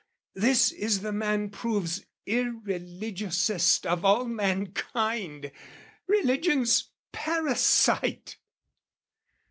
This 0.33 0.71
is 0.71 1.01
the 1.01 1.11
man 1.11 1.51
proves 1.51 2.03
irreligiousest 2.25 3.85
Of 3.85 4.03
all 4.03 4.25
mankind, 4.25 5.51
religion's 6.07 6.89
parasite! 7.11 8.37